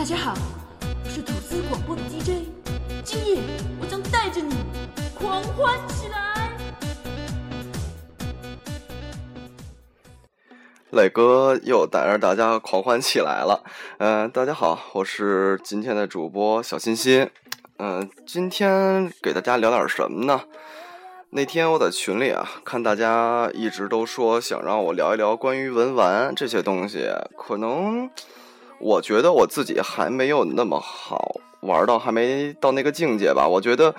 [0.00, 0.32] 大家好，
[1.04, 2.48] 我是吐司广播的 DJ，
[3.04, 3.42] 今夜
[3.78, 4.56] 我将带着你
[5.14, 6.56] 狂欢起来。
[10.92, 13.62] 磊哥又带着大家狂欢起来了。
[13.98, 17.28] 嗯、大家好，我是今天的主播小欣欣。
[17.76, 20.44] 嗯、今天给大家聊点什么呢？
[21.28, 27.06] 那天我在群里啊，看大家一直都说想让我聊一聊关于文玩这些东西，
[27.36, 28.08] 可能
[28.80, 33.46] 我觉得我自己还没有那么好玩到，还没到那个境界吧。
[33.46, 33.94] 我觉得，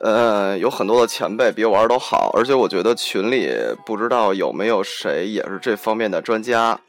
[0.00, 3.50] 呃，有很多的前辈比我玩都好，而且我觉得群里
[3.84, 6.80] 不知道有没有谁也是这方面的专家。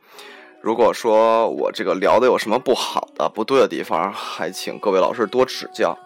[0.62, 5.98] 如果说我这个聊的有什么不好的、不对的地方，还请各位老师多指教。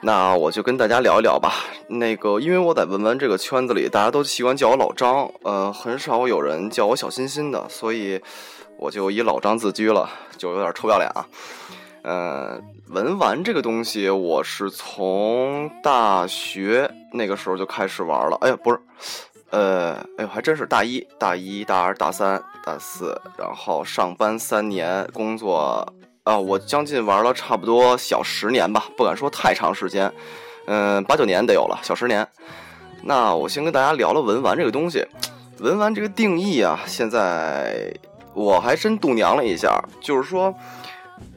[0.00, 1.52] 那我就跟大家聊一聊吧。
[1.88, 8.20] 那个，因为我在文玩这个圈子里，大家都习惯叫我老张，呃，很少有人叫我小欣欣的，所以
[8.78, 11.26] 我就以老张自居了，就有点臭不要脸啊。
[12.02, 18.38] 呃，文玩这个东西，我是从大学那个时候就开始玩了。
[18.40, 18.80] 哎呀，不是，
[19.50, 25.84] 呃，哎呦，还真是大一、大一、大二、大三、大四，然后上班三年，工作
[26.22, 30.10] 啊，我将近玩了差不多小十年吧，不敢说太长时间，
[30.66, 32.26] 嗯、八九年得有了，小十年。
[33.02, 35.04] 那我先跟大家聊聊文玩这个东西，
[35.58, 37.92] 文玩这个定义啊，现在
[38.34, 40.54] 我还真度娘了一下，就是说。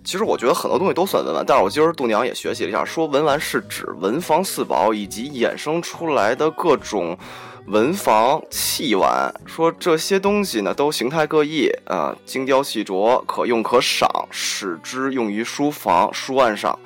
[0.03, 7.17] 其实我觉得很多东西都算文玩，但是我今儿度娘也学习了一下，说文玩是指文房四宝以及衍生出来的各种
[7.65, 16.77] 文房器玩，说这些东西呢都形态各异啊、精雕细琢，可用可赏，使之用于书房、书案上。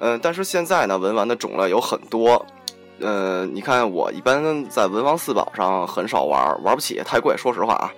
[0.00, 2.44] 嗯、但是现在呢，文玩的种类有很多。
[3.00, 7.36] 呃，你看我一般在文房四宝上很少玩，玩不起，太贵。
[7.36, 7.92] 说实话啊，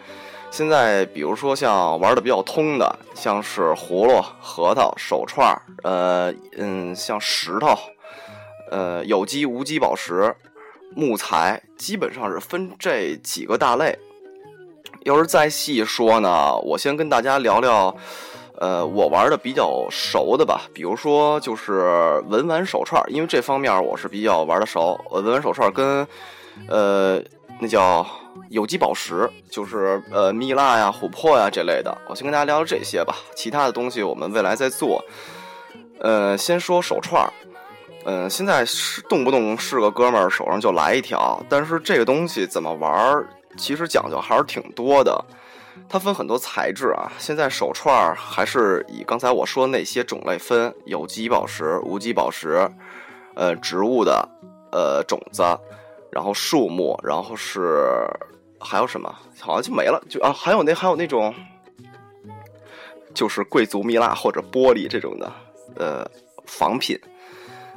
[0.50, 7.76] 现在比如说像玩的比较通的，像是葫芦、核桃、手串儿，呃嗯，像石头，
[8.70, 10.34] 呃有机无机宝石、
[10.94, 13.98] 木材，基本上是分这几个大类。
[15.02, 17.94] 要是再细说呢，我先跟大家聊聊，
[18.58, 24.98] 呃，我玩的比较熟的吧，比如说就是文玩手串儿，因为这方面我是比较玩的熟。
[25.10, 26.08] 文玩手串儿跟，
[26.68, 27.20] 呃，
[27.60, 28.06] 那叫
[28.50, 31.96] 有机宝石，就是呃蜜蜡呀、琥珀呀这类的。
[32.08, 35.04] 我先跟大家聊聊这些吧，其他的东西我们未来再做。
[36.00, 37.32] 呃，先说手串儿。
[38.04, 45.24] 嗯，现在是动不动是个哥们儿手上就来一条，但是这个东西怎么玩儿，其实讲究还是挺多的。
[45.88, 52.70] 它分很多材质啊，现在手串儿还是以刚才我说那些种类分，有机宝石、无机宝石，
[53.34, 54.28] 呃，植物的，
[54.70, 55.42] 呃，种子，
[56.16, 57.84] 然后树木，然后是
[58.58, 59.14] 还有什么？
[59.38, 61.34] 好像就没了，就啊，还有那还有那种，
[63.12, 65.30] 就是贵族蜜蜡或者玻璃这种的，
[65.74, 66.10] 呃，
[66.46, 66.98] 仿品。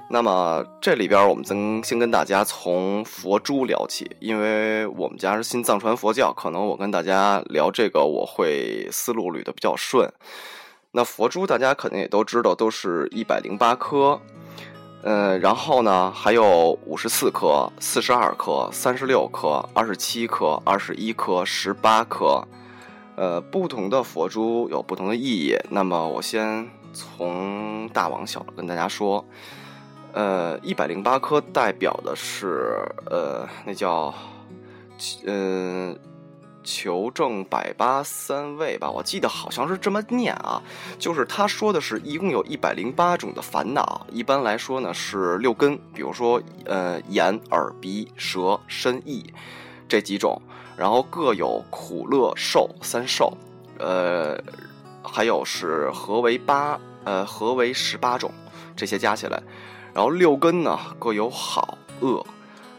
[0.10, 10.10] 那么这里边我们先先跟大家从佛珠聊起，因为我们家是信藏传佛教，可能我跟大家聊这个我会思路捋得比较顺。
[10.92, 14.18] 那佛珠大家肯定也都知道，都是一百零八颗，
[15.02, 22.48] 呃，然后呢还有五十四颗、四十二颗、三十六颗、二十七颗、二十一颗、十八颗，
[23.16, 25.58] 呃，不同的佛珠有不同的意义。
[25.70, 29.26] 那么我先从大往小跟大家说。
[30.12, 34.12] 呃，一百零八颗代表的是呃，那叫
[35.28, 35.96] 嗯、
[36.64, 40.62] 求证百八三位吧，我记得好像是这么念啊。
[40.98, 49.34] 就是他说的是一共有一百零八种的烦恼，一般来说呢是六根，比如说呃眼、耳、鼻、舌、身、意
[49.88, 50.42] 这几种，
[50.78, 53.36] 然后各有苦、乐、受三受，
[53.78, 54.38] 呃，
[55.04, 58.32] 还有是合为八，呃，合为十八种，
[58.76, 59.42] 这些加起来。
[59.94, 62.24] 然后六根呢各有好恶，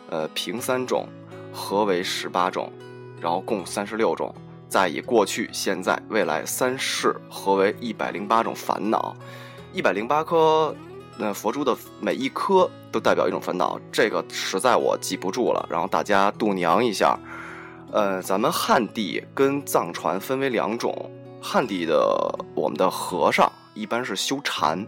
[0.09, 1.09] 呃平三种，
[1.53, 2.73] 合为十八种，
[3.21, 4.35] 然后共三十六种。
[4.69, 9.17] 再以过去、现在、未来三世合为一百零八种烦恼。
[9.73, 10.75] 一百零八颗
[11.17, 17.19] 那佛珠的每一颗都代表一种烦恼，这个实在我记不住了，然后大家度娘一下。
[17.93, 21.11] 呃，咱们汉地跟藏传分为两种，
[21.43, 21.99] 汉地的
[22.55, 24.87] 我们的和尚一般是修禅。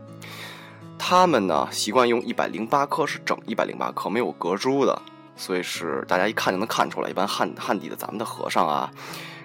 [0.97, 5.03] 他们呢习惯用一百零八颗是整一百零八颗，没有隔珠的，
[5.43, 7.11] 所以是大家一看就能看出来。
[7.11, 8.89] 一般汉汉地的咱们的和尚啊，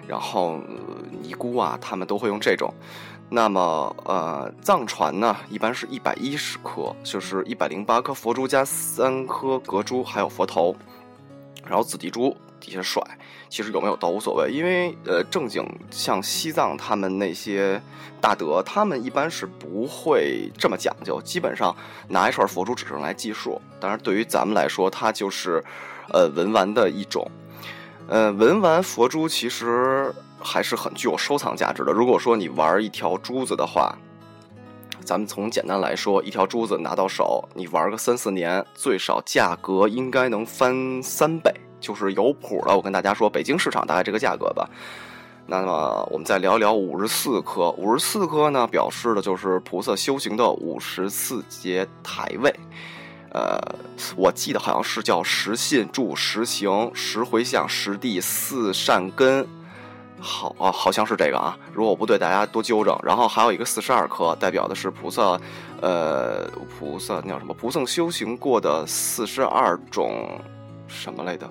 [0.06, 0.60] 然后、
[1.20, 2.72] 尼姑啊，他们都会用这种。
[3.28, 10.76] 那么呃，藏传呢一般是一百一十颗，就是一百零八颗佛珠加三颗隔珠，还有佛头，
[11.66, 13.02] 然后紫地珠底下甩。
[13.48, 17.80] 其实有没有都无所谓，因为呃，正经像西藏他们那些
[18.20, 21.74] 大德，他们一般是不会这么讲究，基本上
[22.08, 23.60] 拿一串佛珠只是来计数。
[23.80, 25.64] 当然，对于咱们来说，它就是
[26.12, 27.26] 呃文玩的一种。
[28.06, 31.92] 呃，文玩佛珠其实还是很具有收藏价值的。
[31.92, 33.96] 如果说你玩一条珠子的话，
[35.04, 41.50] 咱们从简单来说，一条珠子拿到手，你玩个三四年，最少价格应该能翻三倍。
[41.80, 44.68] 就是有谱了，我跟大家说，北京市场大概这个价格吧。
[45.46, 52.54] 那么我们再聊聊五十四颗，五十四颗呢，表示的就是菩萨修行的五十四节台位。
[53.30, 53.58] 呃，
[54.16, 59.46] 我记得好像是叫十信住、十行、十回向、十地、四善根，
[60.18, 61.56] 好啊，好像是这个啊。
[61.72, 62.98] 如果我不对，大家多纠正。
[63.02, 65.38] 然后还有一个四十二颗，代表的是菩萨，
[65.80, 66.46] 呃，
[66.78, 67.54] 菩萨那叫什么？
[67.54, 70.40] 菩萨修行过的四十二种
[70.86, 71.48] 什么来的？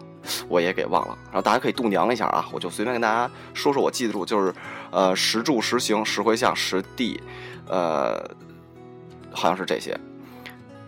[0.48, 4.54] 我也给忘了，然后大家可以度娘一下啊，我就随便跟大家说说我记得住，就是，
[4.92, 7.22] 呃，十住十行十回向十地，
[7.68, 8.18] 呃，
[9.32, 9.98] 好像是这些，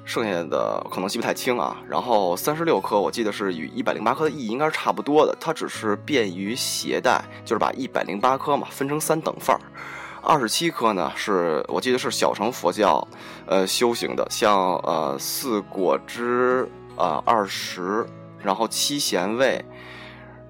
[0.05, 1.77] 剩下的可能记不太清啊。
[1.87, 9.61] 然后三十六颗，我记得是与一百零八颗的意义应该是差不多的，它只是便于携带，就是把一百零八颗嘛分成三等份儿。
[10.21, 13.07] 二十七颗呢，是我记得是小乘佛教，
[13.45, 18.05] 呃，修行的，像呃四果汁啊二十。
[18.43, 19.63] 然后七贤位，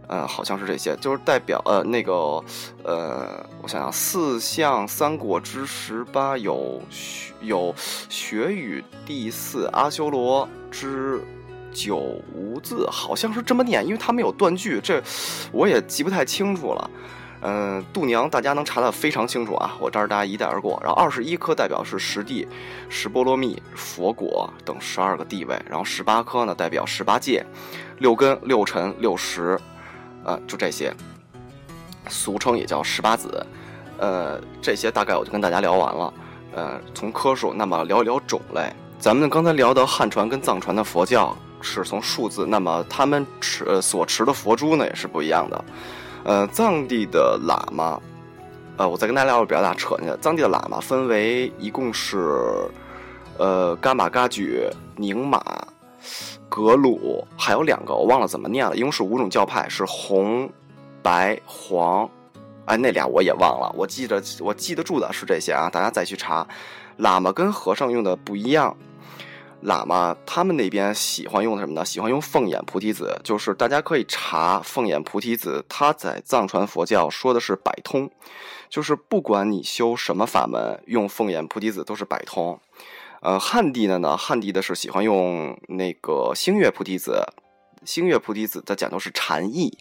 [0.08, 2.44] 呃，好像是这些，就是代表呃那个
[2.84, 6.82] 呃，我想想，四象三果之十八有
[7.42, 7.74] 有
[8.10, 11.22] 学语第四阿修罗之
[11.72, 11.98] 九
[12.34, 15.02] 无字，好像是这么念，因为他们有断句，这
[15.52, 16.90] 我也记不太清楚了。
[17.42, 20.78] 嗯，度娘大家能查得非常清楚啊，我这儿大家一带而过。
[20.84, 22.46] 然后二十一颗代表是十地、
[22.90, 27.46] 十波罗蜜、佛果等十二个地位，然后十八颗呢代表十八界、
[28.00, 29.58] 六根、六尘、六识，
[30.26, 30.94] 呃，就这些，
[32.10, 33.46] 俗称也叫十八子。
[33.98, 36.14] 呃，这些大概我就跟大家聊完了。
[36.56, 38.70] 呃，从颗数，那么聊一聊种类。
[38.98, 45.64] 咱们刚才聊到汉传跟藏传的佛教是从数字，那么他们持所持的佛珠呢也是不一样的。
[46.24, 48.00] 呃，藏地的喇嘛，
[48.78, 50.18] 呃，我再跟大家聊比较大扯呢。
[50.22, 52.70] 藏地的喇嘛分为一共是，
[53.38, 55.42] 呃，伽马嘎举、宁玛、
[56.50, 58.76] 格鲁，还有两个我忘了怎么念了。
[58.76, 60.50] 一共是五种教派，是红、
[61.02, 62.08] 白、黄，
[62.66, 63.74] 哎，那俩我也忘了。
[63.76, 66.46] 我记得我记得住的是这些啊，大家再去查。
[67.00, 68.76] 喇嘛跟和尚用的不一样。
[69.64, 71.84] 喇嘛他们那边喜欢用什么呢？
[71.84, 78.10] 喜欢用凤眼菩提子，就是大家可以查凤眼菩提子，它在藏传佛教说的是百通，
[78.70, 82.58] 就是不管你修什么法门，用凤眼菩提子都是百通。
[83.22, 87.26] 呃，汉地的呢，汉地的是喜欢用那个星月菩提子，
[87.84, 89.78] 星月菩提子它讲究是禅意。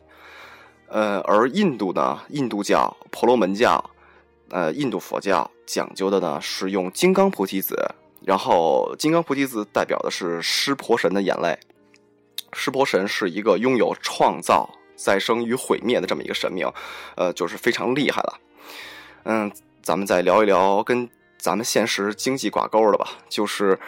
[0.89, 3.91] 呃，而印度呢，印度教婆罗门教，
[4.51, 7.95] 呃，印度佛教讲究的呢是用金刚菩提子。
[8.29, 11.59] 然后，金刚菩提子代表的是湿婆神的眼泪。
[12.53, 16.71] 湿婆神是一个拥有创造、再生与毁灭的这么一个神明，
[17.17, 18.39] 呃，就是非常厉害了。
[19.25, 19.51] 嗯，
[19.83, 21.09] 咱们再聊一聊跟
[21.39, 23.81] 咱们现实经济挂钩的吧，就是，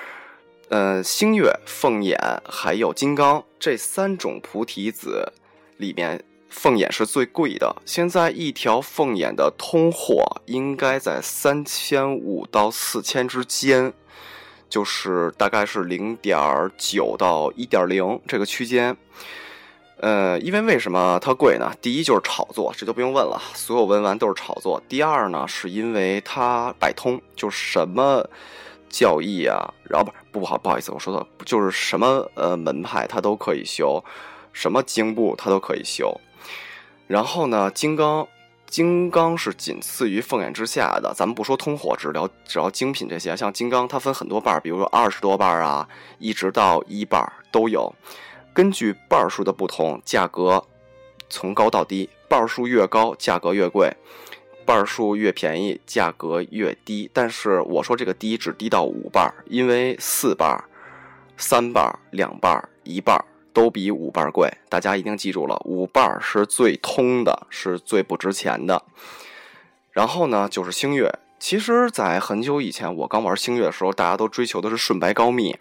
[0.70, 5.34] 呃，星月、凤眼还有金刚这三种菩提子
[5.76, 7.76] 里面，凤眼是最贵的。
[7.84, 13.92] 现在一条凤眼的通货应该在三千五到四千之间。
[14.71, 16.39] 就是大概是零点
[16.79, 18.97] 九到一点零这个区间，
[19.99, 21.71] 呃，因为为什么它贵呢？
[21.83, 24.81] 第一就是炒作，这就不用问了，所有文玩都是炒作。
[24.89, 28.25] 第二呢，是因为它百通，就是什么
[28.89, 34.03] 教义啊，然后不不好不好意思，我说的就是什么呃门派它都可以修，
[34.53, 36.19] 什么经部它都可以修。
[37.09, 38.27] 然后呢，金刚。
[38.71, 43.37] 金刚是仅次于凤眼之下的，咱们不说通火，只聊只要精品这些。
[43.37, 45.89] 像金刚，它分很多瓣儿，比如说二十多瓣儿啊，
[46.21, 47.93] 一直到一瓣儿都有。
[48.55, 50.65] 根据瓣数的不同，价格
[51.29, 53.91] 从高到低，瓣数越高，价格越贵；
[54.65, 57.11] 瓣数越便宜，价格越低。
[57.12, 60.62] 但是我说这个低只低到五瓣儿，因为四瓣儿、
[61.37, 63.25] 三瓣儿、两瓣儿、一瓣儿。
[63.61, 68.83] 都比五瓣贵，大家一定记住了，五瓣是最通的，是最不值钱的。
[69.90, 71.19] 然后呢，就是星月。
[71.38, 75.59] 其实，在很久以前，我刚玩星月的时候，大家都追求的是顺白高密，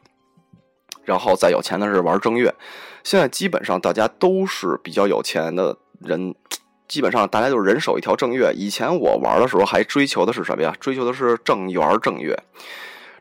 [1.04, 2.56] 然后再有钱的是玩正月。
[3.04, 6.34] 现在基本上大家都是比较有钱的人，
[6.88, 8.54] 基本上大家就是人手一条正月。
[8.56, 10.74] 以前我玩的时候还追求的是什么呀？
[10.80, 12.42] 追求的是正圆正月。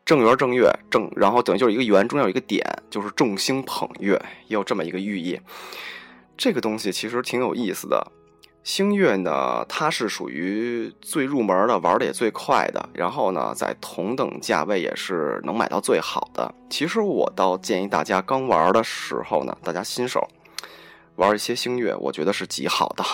[0.08, 4.12] 正圆正月正，然后等于就是一个圆中间有一个点，就是众星捧月，
[4.46, 5.38] 也有这么一个寓意。
[6.34, 8.10] 这个东西其实挺有意思的。
[8.64, 12.88] 星月呢，它是属于最入门的，玩的也最快的。
[12.94, 16.54] 然后呢，在同等价位也是能买到最好的。
[16.70, 20.26] 其实我倒建议大家刚玩的时候呢，大家新手
[21.16, 23.04] 玩一些星月，我觉得是极好的，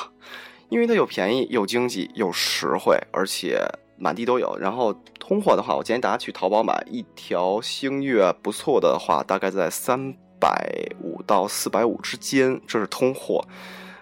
[0.68, 3.60] 因为它又便宜又经济又实惠，而且
[3.96, 4.56] 满地都有。
[4.58, 10.66] 然后通货的话，我建议大家去淘宝买一条星月，不错的话，大概在三百
[11.00, 13.44] 五到四百五之间，这是通货。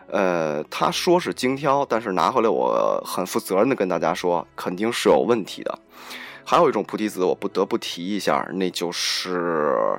[0.08, 5.78] 呃，他说是精挑，但是拿回来我很负责任的跟大家说，肯定是有问题的。
[6.44, 9.98] 还有一种菩提子，我不得不提一下，那就是，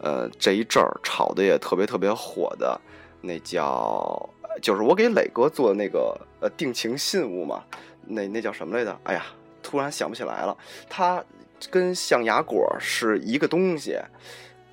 [0.00, 2.78] 呃，这一阵儿炒的也特别特别火的，
[3.22, 4.28] 那叫
[4.60, 7.62] 就是我给磊哥做的那个呃定情信物嘛，
[8.06, 8.98] 那那叫什么来着？
[9.04, 9.24] 哎呀，
[9.62, 10.56] 突然想不起来了。
[10.88, 11.24] 它
[11.70, 13.98] 跟象牙果是一个东西，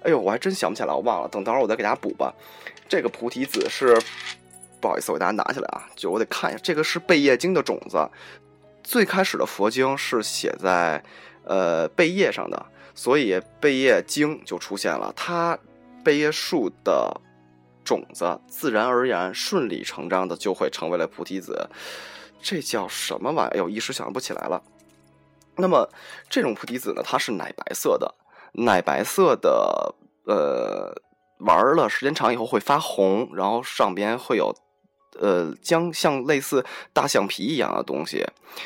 [0.04, 1.30] 哎呦，我还真想不起来，我忘了。
[1.30, 2.34] 等等会儿我再给大家补吧。
[2.88, 3.98] 这个菩提子是。
[4.82, 8.04] 不好意思，我给大家拿起来啊，就我得看一下，这个是贝叶经的种子。
[8.84, 11.04] 最开始的佛经是写在
[11.44, 15.14] 呃贝叶上的，所以贝叶经就出现了。
[15.16, 15.56] 它
[16.04, 17.16] 贝叶树的
[17.86, 21.70] 种子自然而然、顺理成章的就会成为了菩提子。
[22.42, 23.54] 这叫什么玩意儿？
[23.54, 24.62] 哎呦，一时想不起来了。
[25.58, 25.90] 那么
[26.30, 28.14] 这种菩提子呢，它是奶白色的，
[28.54, 29.96] 奶白色的，
[30.26, 30.94] 呃，
[31.40, 34.56] 玩了时间长以后会发红，然后上边会有。
[35.20, 38.26] 呃，将像类似大象皮一样的东西，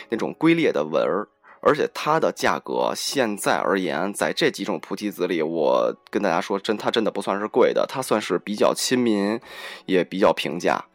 [0.09, 1.27] 那种龟裂的纹儿，
[1.59, 9.41] 而且它的价格现在而言，在这几种菩提子里，我跟大家说，真它真的不算是贵的，它算是比较亲民，
[9.87, 10.85] 也比较平价。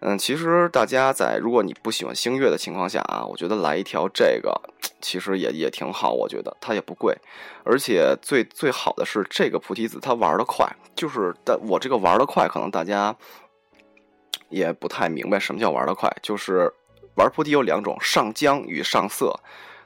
[0.00, 4.60] 嗯，其实大家在如果你不喜欢星月的情况下啊，我觉得来一条这个，
[5.00, 7.16] 其实也也挺好，我觉得它也不贵，
[7.64, 13.16] 而且最最好的是这个菩提子它玩的快，就是但我这个玩的快，可能大家。
[14.48, 16.72] 也不太明白什么叫玩的快，就是
[17.14, 19.32] 玩菩提有两种，上浆与上色，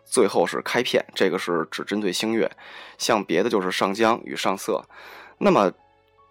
[0.07, 2.51] 最后是开片，这个是只针对星月，
[2.97, 4.83] 像别的就是上浆与上色。
[5.37, 5.71] 那么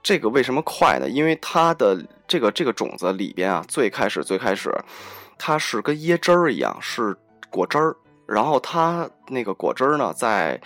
[0.03, 1.09] 这个为什么快呢？
[1.09, 4.69] 因为它的这个这个种子里边啊，最开始最开始
[5.39, 7.15] 它是跟椰汁儿一样，是
[7.49, 7.95] 果汁儿，
[8.27, 10.61] 然后它那个果汁儿呢，在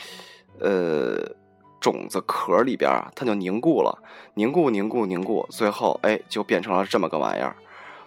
[0.60, 1.38] 呃。
[1.80, 3.96] 种子壳里边啊，它就凝固了，
[4.34, 7.56] 凝固凝固凝固，最后哎就变成了这么个玩意儿。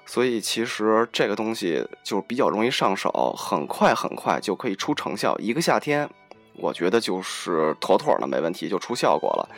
[0.04, 5.38] 所以其实这个东西就比较容易上手，很快很快就可以出成效。
[5.38, 6.10] 一个夏天，
[6.56, 9.48] 我觉得就是妥妥的没问题，就出效果了。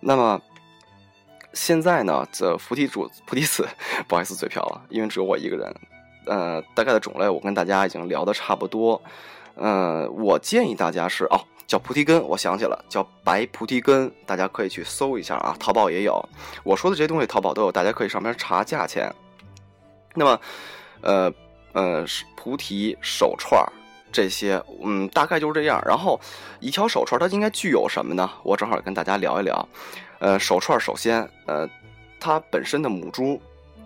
[0.00, 0.40] 那么
[1.58, 3.66] 现在呢，这菩提主菩提子，
[4.06, 5.74] 不好意思嘴瓢了，因为只有我一个人。
[6.26, 9.02] 呃，大概的种类我跟大家已经聊的差不多。
[9.56, 11.40] 呃，我建议大家是哦。
[11.66, 16.18] 叫菩提根，我想起了，叫白菩提根，大家可以去搜一下啊，淘宝也有。
[16.64, 19.14] 我说的这些东西，淘宝都有，大家可以上面查价钱。
[20.14, 20.40] 那么，
[21.02, 21.30] 呃
[21.74, 23.68] 呃，菩提手串儿
[24.10, 25.78] 这些，嗯，大概就是这样。
[25.84, 26.18] 然后，
[26.58, 28.30] 一条手串它应该具有什么呢？
[28.44, 29.68] 我正好跟大家聊一聊。
[30.18, 31.68] 呃，手串首先，呃，
[32.20, 33.40] 它本身的母珠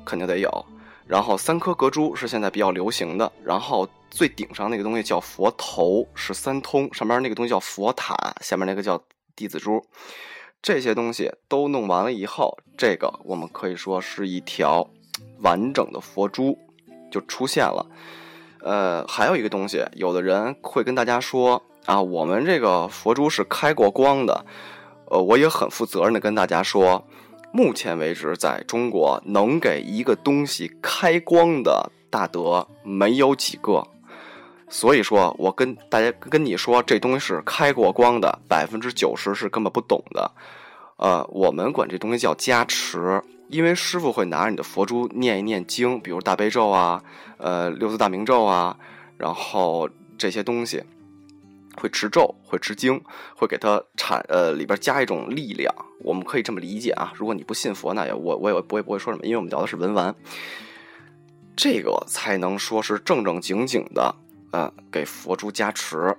[0.04, 0.66] 肯定得有，
[1.06, 3.88] 然后三颗隔珠是现在比较流行的，然后。
[4.14, 9.02] 最顶上那个东西叫佛头，是三通，上面那个东西叫佛塔，下面那个叫
[9.34, 9.82] 弟子珠。
[10.60, 14.86] 这些东西都弄完了以后，这个我们可以说是一条
[15.40, 16.58] 完整的佛珠
[17.10, 17.86] 就出现了。
[18.60, 24.44] 呃，还有一个东西，有的人会跟大家说啊，我们这个佛珠是开过光的。
[25.12, 27.06] 呃，我也很负责任的跟大家说，
[27.52, 33.86] 目前为止，在中国能给一个东西开光的大德没有几个。
[34.70, 40.30] 所以说，我跟大家跟你说，这东西是开过光的，百分之九十是根本不懂的。
[40.96, 47.04] 呃，我们管这东西叫加持，因为师傅会拿着你的佛珠念一念经，比如大悲咒啊，
[47.36, 48.78] 呃，六字大明咒啊，
[49.18, 50.82] 然后这些东西
[51.76, 53.02] 会持咒，会持经，
[53.36, 55.74] 会给它产呃里边加一种力量。
[56.00, 57.12] 我们可以这么理解啊。
[57.16, 60.14] 如果你不信佛，那也我我也不会不会说什么，因为我们聊的是文玩，
[61.56, 64.14] 这个才能说是正正经经的。
[64.52, 66.14] 呃，给佛珠加持。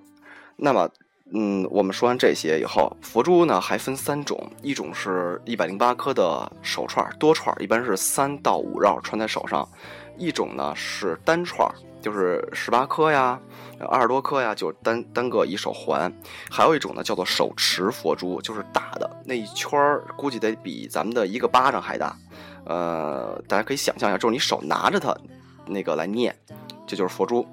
[0.55, 0.89] 那么，
[1.33, 9.63] 嗯，我们说完这些以后，佛珠呢还分三种，一种是一百零八颗的手串多串一般是三到五绕穿在手上；
[10.17, 11.69] 一种呢是单串
[12.03, 13.39] 就是十八颗呀，
[13.89, 16.11] 二十多颗呀，就单单个一手环；
[16.51, 22.15] 还有一种呢叫做手持佛珠，就是大的那一圈儿，估计得比咱们的一个巴掌还大。
[22.65, 25.15] 呃，大家可以想象一下，就是你手拿着它，
[25.65, 26.35] 那个来念，
[26.85, 27.47] 这就是佛珠。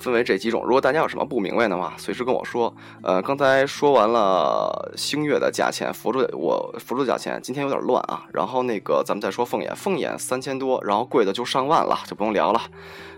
[0.00, 0.62] 分为这几种。
[0.64, 2.74] 如果大家有什么不明白的话，随时跟我说。
[3.02, 8.24] 呃，刚才说完了星月的价钱，佛珠我佛珠的价钱今天有点乱啊。
[8.32, 12.60] 然后那个咱们再说凤眼，凤眼三千多，然后贵的就上万了，就不用聊了。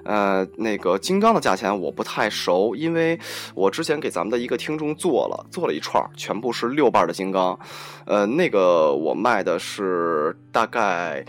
[0.04, 3.18] 呃，那个金刚的价钱我不太熟，因为
[3.54, 7.56] 我之前给咱们的一个听众做了做了一串，全部是六瓣的金刚。
[8.04, 11.24] 呃，那个我卖的是大概，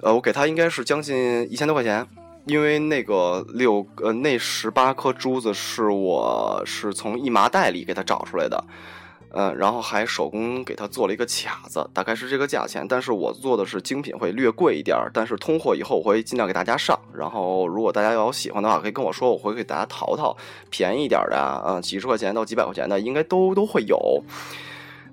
[0.00, 2.06] 呃，我给他应该是将近一千多块钱。
[2.46, 8.64] 因为那个六呃那十八颗珠子是我是从一麻袋里给他找出来的，
[9.30, 12.86] 呃，然后还手工给他做了一个卡子，大概是这个价钱。
[12.88, 15.10] 但是我做的是精品，会略贵一点儿。
[15.12, 16.96] 但是通货以后我会尽量给大家上。
[17.12, 20.36] 然后如果大家要有喜欢的话，可以跟我说，我会给大家淘淘
[20.70, 24.22] 便宜一点的啊，几十块钱到几百块钱的应该都都会有。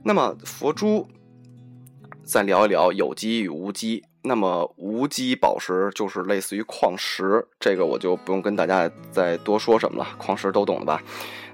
[0.04, 1.08] 那么佛珠，
[2.24, 4.04] 再聊一聊有机与无机。
[4.26, 11.02] 那么无机宝石就是类似于矿石，这个我就不用跟大家再多说什么了，矿石都懂的吧？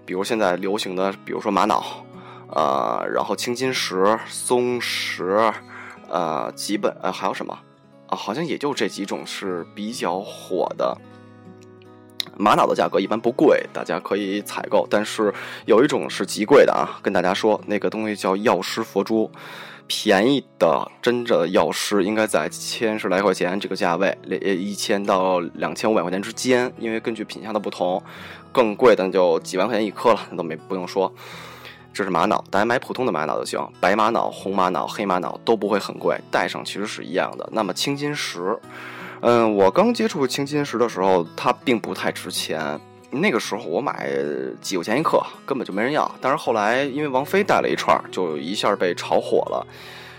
[0.05, 1.83] 比如现在流行的，比如说玛瑙，
[2.49, 5.51] 呃，然后青金石、松石，
[6.07, 7.57] 呃，基本呃还有什么
[8.07, 8.15] 啊？
[8.15, 10.95] 好像也就这几种是比较火的。
[12.37, 15.33] 玛瑙的价格一般不贵，大家可以采购，但是
[15.65, 19.29] 有一种是极贵的啊，跟大家说，那个东西叫药师佛珠。
[19.89, 28.01] 便宜的真的药师应该在千十来块钱这个价位，一千到两千五百块钱之间，因为根据品相的不同，
[28.51, 31.11] 更贵的就几万块钱一颗了，那都没不用说。
[31.91, 37.49] 这是玛瑙，大家买普通的玛瑙就行，白玛瑙、红玛瑙、黑玛瑙都不会很贵，戴上其实是一样的。
[37.51, 38.57] 那么青金石，
[39.21, 42.79] 嗯，我刚接触青金石的时候，它并不太值钱。
[43.11, 44.09] 那个时候我买
[44.61, 46.09] 几块钱一克，根本就没人要。
[46.21, 49.65] 但是后来因为王菲带了一串，就一下被炒火了。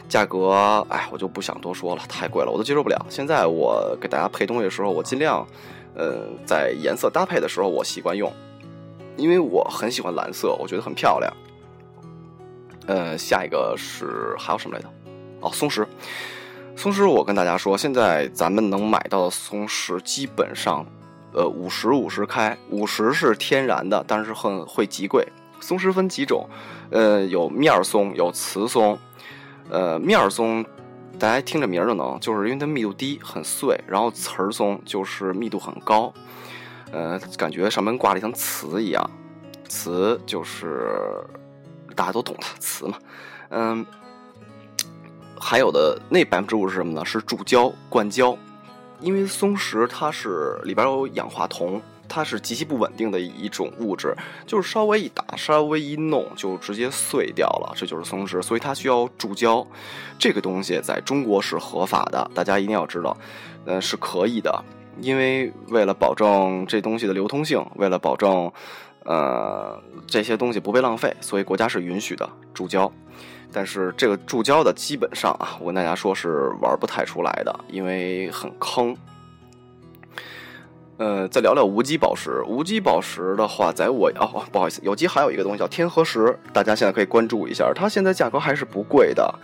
[0.09, 3.07] 价格，哎，我就不想多说了，太贵了，我都接受不了。
[3.09, 5.47] 现在我给大家配东西的时候，我尽量，
[5.95, 8.33] 呃，在颜色搭配的时候，我习惯用，
[9.17, 11.33] 因为我很喜欢蓝色，我觉得很漂亮。
[12.89, 14.89] 呃，下一个是还有什么来着？
[15.43, 15.87] 哦，松石。
[16.75, 20.85] 松石，我跟大家说，现在咱们能买到的松石基本上。
[21.33, 25.27] 呃，五十五十开，五十是天然的，但是很会极贵。
[25.61, 26.49] 松石分几种，
[26.91, 28.99] 呃，有面松，有瓷松。
[29.69, 30.65] 呃，面松，
[31.19, 33.79] 大家听着名儿就能，就是因为它密度低，很碎。
[33.87, 36.13] 然后瓷松就是密度很高，
[36.91, 39.11] 呃，感觉上面挂了一层瓷一样。
[39.69, 40.97] 瓷就是
[41.95, 42.99] 大家都懂的瓷嘛，
[43.51, 43.87] 嗯。
[45.43, 47.03] 还有的那百分之五是什么呢？
[47.03, 48.37] 是注胶灌胶。
[49.01, 54.15] 因为松石它是里边有氧化铜，它是极其不稳定的一种物质，
[54.47, 59.67] 就是稍微一打，稍微一弄就直接碎掉了，这就是松石，所以它需要注胶。
[60.19, 63.17] 这个东西在中国是合法的，大家一定要知道，
[63.65, 64.65] 呃，是可以的。
[65.01, 68.53] 因为为了保证这东西的流通性，为了保证
[69.05, 72.93] 呃这些东西不被浪费，所以国家是允许的注胶。
[73.53, 78.97] 但是这个注胶的基本上啊，我跟大家说是玩不太出来的，因为很坑。
[80.99, 82.43] 呃，再聊聊无机宝石。
[82.47, 89.35] 无机宝石的话，在我哦，不好意思，有机还有一个东西叫天河石，大家现在可以关注一下，它现在价格还是不贵的。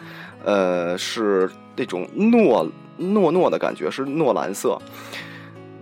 [0.45, 4.79] 呃，是那种糯糯糯的感觉，是糯蓝色，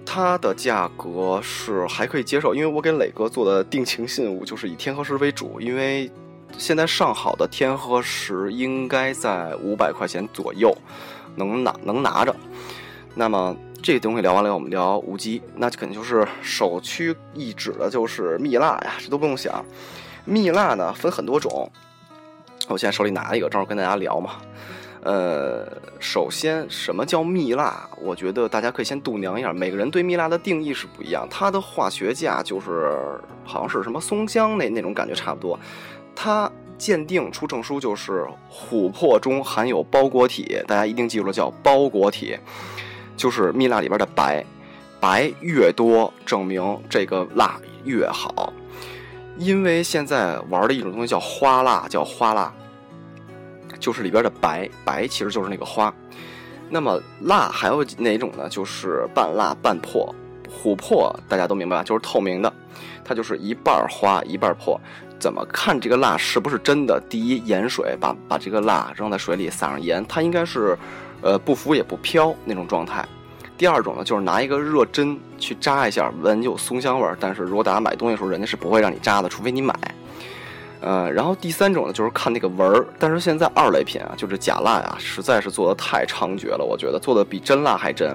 [0.07, 6.11] 它的价格是还可以接受，因为我给磊哥做的定情信物就是以天河石为主，因为。
[6.57, 10.75] 现在上好的天河石应该在五百块钱左右，
[11.37, 12.35] 能拿能拿着。
[13.15, 19.65] 那么这东西聊完了，我们聊无机，那就肯定就是首屈一指的就是蜜蜡呀，这都不用想。
[20.25, 21.71] 蜜蜡呢分很多种，
[22.67, 24.37] 我现在手里拿一个，正好跟大家聊嘛。
[25.03, 25.69] 呃，
[26.01, 27.87] 首先什么叫蜜蜡？
[28.01, 31.29] 我觉得大家可以先度娘一下，每个人对蜜蜡的定义是不一样。
[31.31, 32.99] 它的化学价就是
[33.45, 35.61] 好像是什么松香那那种感觉差不多。
[36.15, 42.39] 它鉴定出证书就是琥珀中含有包裹体，大家一定记住了，叫包裹体，
[43.17, 44.45] 就是蜜蜡里边的白，
[45.01, 48.53] 白越多，证明这个蜡越好。
[49.37, 52.53] 因为现在玩的一种东西叫花蜡，叫花蜡，
[53.81, 55.93] 就是里边的白，白其实就是那个花。
[56.71, 58.49] 那么蜡还有哪种呢？
[58.49, 60.13] 就是半蜡半破，
[60.49, 61.83] 琥珀大家都明白？
[61.85, 62.53] 就是透明的，
[63.05, 64.81] 它就是一半花一半破。
[65.25, 67.03] 怎么看这个蜡是不是真的？
[67.09, 70.77] 第一，盐水把把这个蜡扔在水里，撒上盐，它应该是，
[71.23, 73.03] 呃，不浮也不飘那种状态。
[73.57, 77.17] 第二种呢，就是拿一个热针去扎一下，闻有松香味儿。
[77.19, 79.75] 但是如果大家买东西的时候，人家是不会让你扎的，除非你买。
[80.83, 82.87] 呃，然后第三种呢，就是看那个纹儿。
[82.99, 88.15] 但是现在二类品啊，就是假蜡呀，实在是做的太猖獗了，我觉得做的比真蜡还真。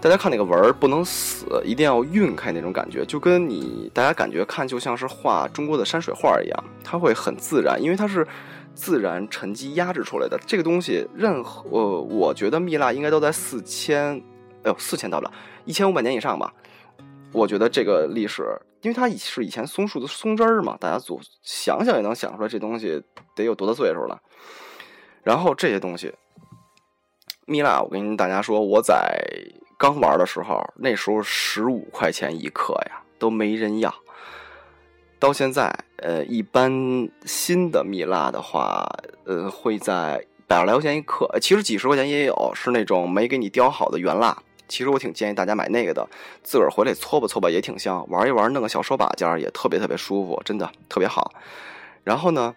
[0.00, 8.26] 大家看那个纹儿不能死，一定要晕开那种感觉，就跟你大家感觉看就像是画中国的山水画一样，它会很自然，因为它是
[8.74, 10.40] 自然沉积压制出来的。
[10.46, 14.16] 这个东西，任何呃，我觉得蜜蜡应该都在四千，
[14.62, 15.32] 哎呦，四千到不了，
[15.66, 16.50] 一千五百年以上吧。
[17.32, 18.42] 我觉得这个历史，
[18.80, 23.02] 因为它是以前松树的松枝儿嘛，大家组想想也能想出来，这东西
[23.36, 24.18] 得有多大岁数了。
[25.22, 26.14] 然后这些东西，
[27.44, 29.22] 蜜蜡，我跟大家说，我在
[29.80, 33.94] 刚玩的时候，那时候十五块钱一克呀，都没人要。
[35.18, 38.86] 到现在，呃，一般新的蜜蜡的话，
[39.24, 44.36] 呃，会在百来块钱一克，其实几十块钱也有，是那种没给你雕好的原蜡。
[44.68, 46.06] 其实我挺建议大家买那个的，
[46.42, 51.32] 自个儿回来搓吧搓吧也挺香，玩一玩弄个小手把件儿也特别特别舒服，真的特别好。
[52.04, 52.54] 然后呢，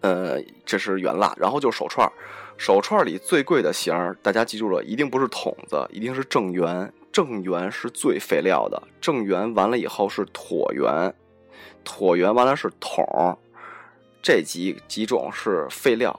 [0.00, 2.10] 呃，这是原蜡，然后就是手串
[2.56, 11.14] 手串里最贵的型儿，大家记住了，一定不是筒子，一定是正圆，正圆是最费料的，正圆完了以后是椭圆，
[11.84, 13.38] 椭圆完了是筒，
[14.22, 16.18] 这几几种是废料。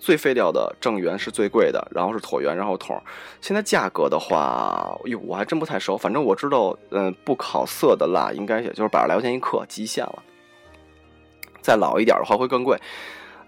[0.00, 2.96] 最废料的正圆是最贵的，然后是椭圆，然后筒。
[3.40, 5.98] 现在价格的话，哟，我还真不太熟。
[5.98, 10.22] 反正我知道，嗯，不烤色的蜡应该也就是百来块钱一克，极限了。
[11.60, 12.80] 再老一点的话会更贵。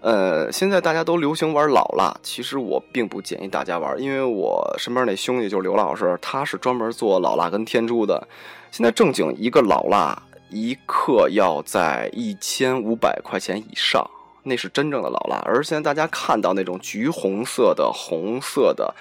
[0.01, 8.27] 呃，现在大家都流行玩老蜡，其实我并不建议大家玩，因为我身边那兄弟就是刘老师，他是专门做老蜡跟天珠的。
[8.71, 14.03] 现在正经一个老蜡一克要在一千五百块钱以上。
[14.43, 18.91] 那是真正的老蜡，而现在大家看到那种橘红色的、红色的，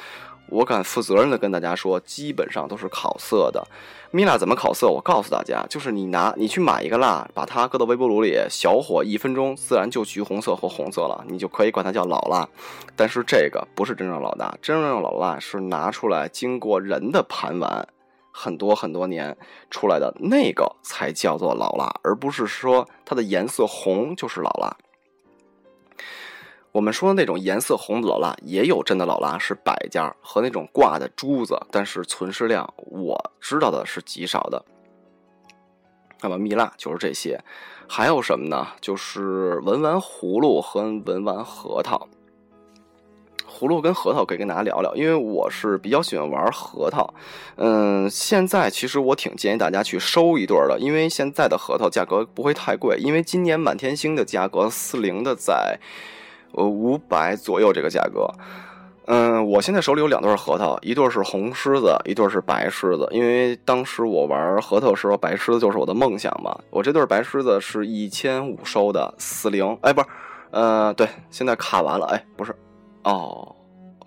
[0.50, 3.66] 我敢负责任的跟大家说，基本上都是烤色的。
[4.12, 4.88] 蜜蜡怎么烤色？
[4.88, 12.48] 我告诉大家，就是你拿你去买一个蜡，把它搁到微波炉里，小火一分钟，自然就橘红色或红色了，你就可以管它叫老蜡。
[12.96, 17.86] 但是这个不是真正老蜡，真正的老蜡是拿出来经过人的盘玩
[18.32, 19.36] 很多很多年
[19.70, 24.76] 出来的那个才叫做老蜡，而不是说它的颜色红就是老蜡。
[26.72, 34.64] 我们说的那种颜色红的老蜡，也有真的老蜡是摆件儿和那种挂的珠子，但是存世量我知道的是极少的。
[36.20, 37.42] 那么蜜蜡就是这些，
[37.88, 38.68] 还有什么呢？
[38.80, 42.08] 就是文玩葫芦和文玩核桃。
[43.48, 47.12] 葫芦跟核桃可以跟大家聊聊，因为我是比较喜欢玩核桃。
[47.56, 55.80] 嗯，现在其实我挺建议大家去收一对儿的，因为现在的核桃价格不会太贵，因为今年满天星的价格四零的在。
[56.52, 58.28] 呃，五百左右这个价格，
[59.06, 63.08] 嗯，我现在手里有两对核桃，一对是红狮子，一对是白狮子。
[63.12, 66.56] 因为当时我玩核桃的时候，白狮子就是我的梦想嘛。
[66.70, 70.06] 我这对白狮子是一千五收的四零，哎，不是，
[70.50, 72.54] 呃，对，现在卡完了，哎，不是，
[73.04, 73.54] 哦，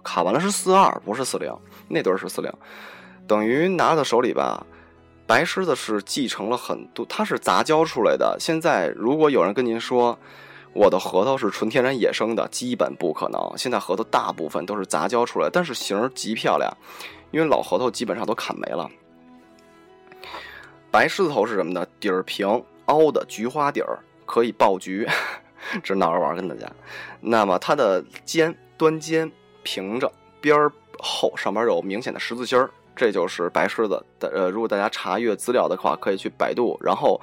[0.03, 1.49] 卡完了是四二，不是四零，
[1.88, 2.51] 那对是四零，
[3.25, 4.65] 等于拿到手里吧。
[5.25, 8.36] 白狮子是继承了很多，它是杂交出来的。
[8.39, 10.17] 现在如果有人跟您说。
[10.73, 13.39] 我的核桃是纯天然野生的，基本不可能。
[13.55, 16.75] 现在核桃大部分都是杂交出来，但是形儿极漂亮，
[17.29, 18.89] 因为老核桃基本上都砍没了。
[20.89, 21.86] 白狮子头是什么呢？
[21.99, 25.07] 底儿平，凹的菊花底儿，可以爆菊，
[25.83, 26.67] 这闹着玩跟大家。
[27.21, 29.31] 那么它的尖端尖
[29.62, 34.03] 平着，边儿厚，上边有明显的十字心儿，这就是白狮子。
[34.21, 37.21] 呃，如果大家查阅资料的话，可以去百度，然后。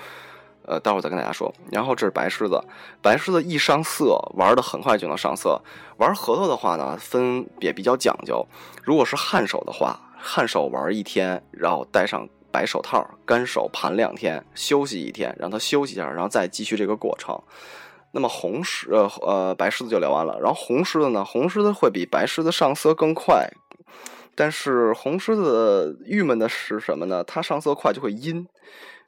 [0.71, 1.53] 呃，待会儿再跟大家说。
[1.73, 2.63] 然后这是白狮子，
[3.03, 5.61] 白狮子一上色，玩的很快就能上色。
[5.97, 8.47] 玩核桃的话呢，分也比较讲究。
[8.85, 17.37] 如果是汗手的话，汗手玩一天，然后戴上白手套，干手盘两天，休息一天，让它休息一下，然后再继续这个过程。
[18.13, 20.39] 那么红狮呃呃白狮子就聊完了。
[20.41, 23.51] 然后红狮子呢，红狮子会比白狮子上色更快，
[24.37, 27.25] 但是红狮子郁闷的是什么呢？
[27.25, 28.47] 它上色快就会阴。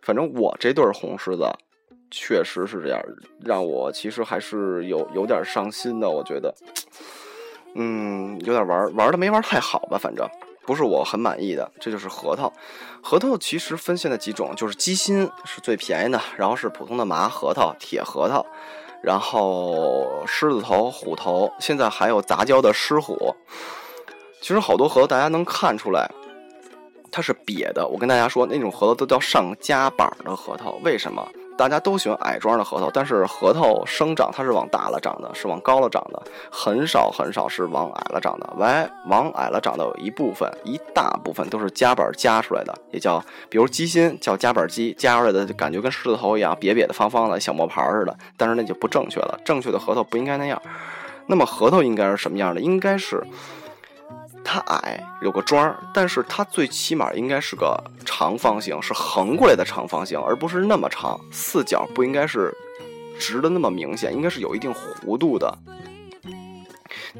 [0.02, 1.48] 反正我这对红狮子，
[2.10, 3.00] 确实是这样，
[3.40, 6.10] 让我其实还是有有点伤心的。
[6.10, 6.52] 我觉得，
[7.74, 10.28] 嗯，有点玩玩的没玩太好吧，反正
[10.66, 11.70] 不是我很满意的。
[11.80, 12.52] 这就是核桃，
[13.00, 18.44] 核桃其实分现在几种，就是鸡心是最便宜的，然后是普通的麻核桃、铁核桃，
[19.02, 23.34] 然后狮子头、虎头，现在还有杂交的狮虎。
[24.40, 26.10] 其实好多核桃大家能看出来。
[27.12, 30.72] 它是瘪的，我跟大家说，那种核桃都叫上夹板的核桃。
[30.82, 31.24] 为什么？
[31.58, 36.20] 大家都喜欢矮桩的核桃，但是核桃生长它是往大了长的，是往高了长的，
[36.50, 38.54] 很少很少是往矮了长的。
[38.56, 38.66] 喂，
[39.06, 48.16] 往矮了长的有一部分，一大部分都是夹板夹出来的，也叫，比如鸡心叫夹板鸡，夹出来的感觉跟狮子头一样，瘪瘪的、方方的，小磨盘似的。
[48.38, 50.60] 但是那就不正确了，正确的核桃不应该那样。
[51.26, 52.60] 那么核桃应该是什么样的？
[52.62, 53.22] 应该是。
[54.44, 61.18] 它矮，有个桩儿，但是它最起码应该是个长方形，是横过来的长方形，而不是那么长。
[61.30, 62.52] 四角不应该是
[63.18, 65.56] 直的那么明显，应该是有一定弧度的。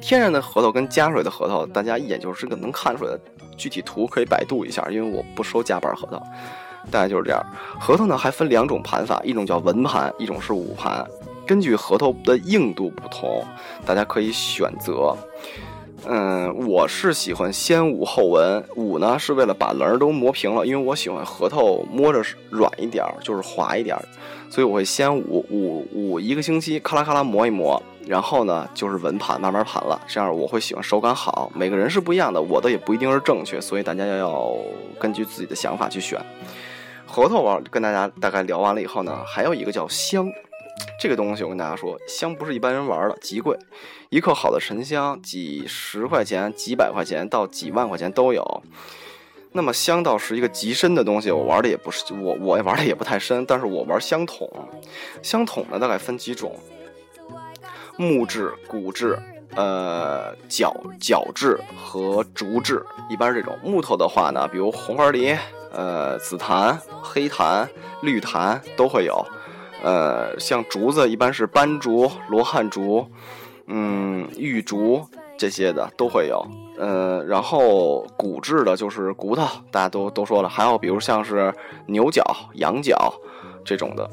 [0.01, 3.21] 天然的核桃跟加水的核桃，大家一眼就是个能看出来的。
[3.57, 6.23] 具体图可以百度一下，因为我不收加板核桃。
[6.91, 7.41] 大概就是这样。
[7.79, 11.07] 核桃呢还分两种盘法，一种叫文盘，一种是武盘。
[11.47, 13.45] 根据核桃的硬度不同，
[13.85, 15.17] 大家可以选择。
[16.05, 24.03] 嗯，我是喜欢先捂后文，武呢是为了把棱都磨平了，因为我喜欢核桃摸着软一点儿，就是滑一点儿，
[24.51, 31.53] 所以我会先捂捂捂一个星期，咔啦咔啦磨一磨，然后呢就是文盘慢慢盘了，这样我会喜欢手感好。
[31.55, 34.57] 每个人是不一样的，我的也不一定是正确，所以大家要要
[34.99, 36.21] 根据自己的想法去选。
[37.07, 40.27] 核桃玩跟大家大概聊完了以后呢，还有一个叫香。
[40.99, 43.59] 这个东西我跟大家说，香不是一般人玩的，极贵。
[44.09, 48.63] 一克好的沉香，几十块钱、几百块钱到几万块钱都有。
[49.53, 54.49] 那么香倒是一个极深的东西，我玩的也不是我我也玩的也不太深，但是我玩香筒。
[55.23, 56.59] 香筒呢大概分几种：
[57.97, 59.19] 木质、骨质、
[59.55, 63.59] 呃角角质和竹质，一般是这种。
[63.63, 65.37] 木头的话呢，比如红花梨、
[65.71, 67.69] 呃紫檀、黑檀、
[68.03, 69.27] 绿檀都会有。
[69.83, 73.07] 呃，像竹子一般是斑竹、罗汉竹，
[73.67, 75.05] 嗯，玉竹
[75.37, 76.47] 这些的都会有。
[76.79, 80.49] 呃，然后骨质的就是骨头，大家都都说了。
[80.49, 81.53] 还有比如像是
[81.87, 83.13] 牛角、羊角
[83.65, 84.09] 这种的。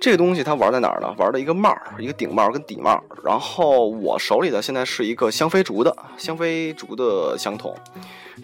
[0.00, 1.14] 这个东西它玩在哪儿呢？
[1.16, 3.00] 玩的一个帽，一个顶帽跟底帽。
[3.22, 7.72] 然后我手里的现在是一个香妃竹的香妃竹的香筒。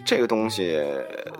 [0.05, 0.79] 这个东西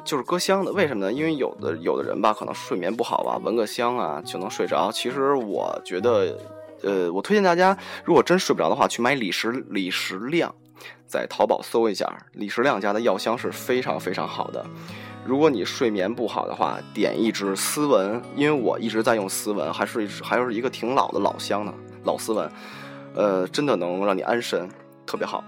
[0.03, 1.13] 就是搁香的，为什么呢？
[1.13, 4.91] 因为有的有的人吧，可能睡眠不好吧，闻个香啊就能睡着。
[4.91, 6.38] 其实我觉得，
[6.81, 10.53] 呃，我推荐大家，如果真睡不着的话，去买李石李石亮，
[11.05, 14.65] 在淘宝搜一下，李石亮家的药香是非常非常好的。
[15.25, 22.51] 如果你睡眠不好的话，点一支斯文，因为我一直在用斯文，还是还是一个挺老的老香呢，老斯文，
[23.13, 24.67] 呃，真的能让你安神，
[25.05, 25.43] 特别好。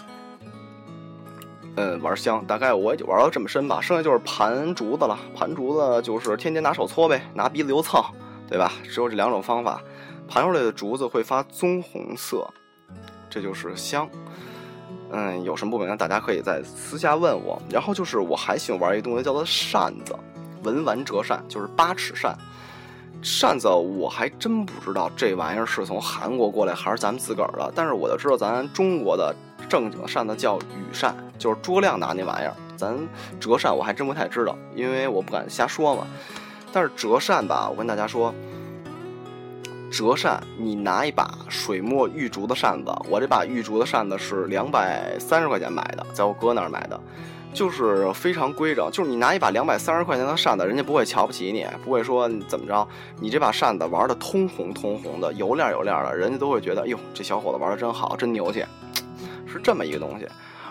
[1.75, 5.17] 嗯，玩香大概我也就玩到这么深吧，剩下就是盘竹子了。
[5.35, 8.03] 盘竹子就是天天拿手搓呗，拿鼻子油蹭，
[8.47, 8.71] 对吧？
[8.83, 9.81] 只有这两种方法。
[10.27, 12.47] 盘出来的竹子会发棕红色，
[13.29, 14.09] 这就是香。
[15.11, 17.61] 嗯，有什么不明白，大家可以在私下问我。
[17.69, 20.15] 然后就是我还喜欢玩一个东西，叫做扇子，
[20.63, 22.33] 文玩折扇，就是八尺扇。
[23.21, 29.35] 扇子我还真不知道这玩意儿是从韩国过来还是咱们自个儿的，但是我就知道咱中国的
[29.69, 32.53] 正经扇子叫羽扇，就是诸葛亮拿那玩意儿。
[32.77, 32.95] 咱
[33.39, 36.05] 折扇我还真不太知道，因为我不敢瞎说嘛。
[36.71, 38.31] 但是折扇吧，我跟大家说，
[39.91, 46.99] 折扇你拿一把水墨玉竹的扇子，我这把玉竹的扇子是两百三十块钱买的，在我哥那儿买的。
[47.53, 52.87] 就是非常规整，就是你拿一把两百三十块钱的扇子，人家不会瞧不起你，不会说怎么着，
[53.19, 58.63] 你这把扇子玩的通红通红的，油亮油亮的，人家都会觉得，哟，这小伙子玩的真好，真牛气，
[59.45, 60.25] 是这么一个东西。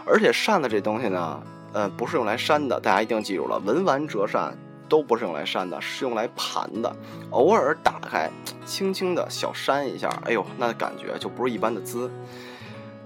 [0.07, 4.57] 而且扇子这东西呢，呃，不是用来扇的，大家一定记住了，文玩折扇
[4.89, 6.95] 都不是用来扇的，是用来盘的。
[7.31, 8.31] 偶尔打开，
[8.65, 12.11] 轻轻的小扇一下，哎呦，那感觉就不是一般的滋。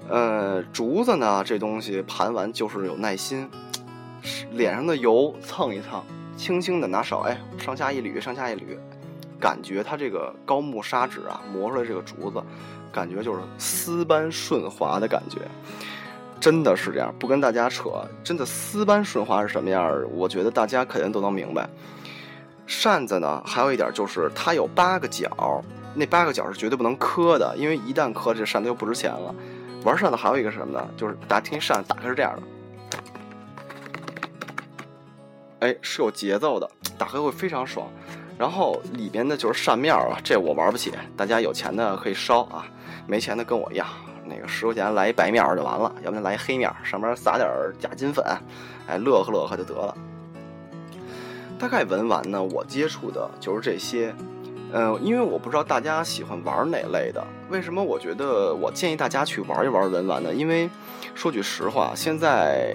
[0.08, 3.48] 呃，竹子呢，这东西盘完就是有耐心，
[4.52, 6.02] 脸上的油蹭一蹭，
[6.36, 8.76] 轻轻的拿手，哎，上下一捋，上下一捋，
[9.40, 12.42] 感觉它这个高木砂纸啊，磨出来这个竹子，
[12.92, 15.38] 感觉就是丝般顺滑的感觉，
[16.44, 21.66] 真的是这样，不跟大家扯，真的丝般顺滑是什么样我觉得大家肯定都能明白。
[22.66, 29.34] 扇子呢，还有一点就是它有八个角，那八个角是绝对不能磕的，因为一旦磕，这扇子就不值钱了。
[29.84, 30.86] 玩扇子还有一个什么呢？
[30.98, 32.42] 就是大家听扇子打开是这样的，
[35.60, 37.88] 哎，是有节奏的，打开会非常爽。
[38.36, 42.66] 然后里边的就是扇面啊，这我玩不起，大家有钱的可以烧啊，
[43.06, 43.86] 没钱的跟我一样，
[44.26, 48.24] 那个十块钱来一白面就完了，要不然来一黑面，上面撒点假金粉，
[48.86, 49.96] 哎，乐呵乐呵就得了。
[51.58, 54.14] 大概文玩呢，我接触的就是这些。
[54.76, 57.24] 嗯，因为我不知道大家喜欢玩哪类的。
[57.48, 60.34] 为什么我觉得我建议大家去玩一玩文玩呢？
[60.34, 60.68] 因为
[61.14, 62.74] 说句实话，现在